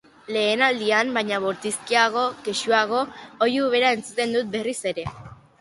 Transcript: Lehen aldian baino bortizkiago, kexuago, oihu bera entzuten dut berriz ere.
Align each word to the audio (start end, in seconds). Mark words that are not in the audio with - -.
Lehen 0.35 0.61
aldian 0.67 1.11
baino 1.17 1.37
bortizkiago, 1.43 2.25
kexuago, 2.47 3.05
oihu 3.49 3.71
bera 3.77 3.93
entzuten 3.99 4.37
dut 4.39 4.51
berriz 4.57 4.79
ere. 4.95 5.11